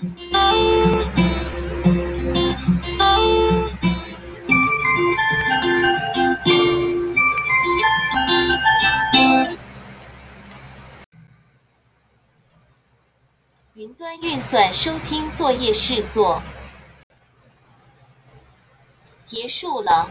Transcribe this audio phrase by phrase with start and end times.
[0.00, 0.06] 云
[13.94, 16.40] 端运算收听作业试作
[19.24, 20.08] 结束了。